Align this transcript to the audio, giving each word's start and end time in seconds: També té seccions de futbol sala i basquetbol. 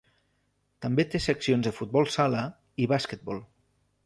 També 0.85 1.05
té 1.11 1.21
seccions 1.25 1.67
de 1.69 1.75
futbol 1.81 2.09
sala 2.17 2.43
i 2.85 2.89
basquetbol. 2.95 3.45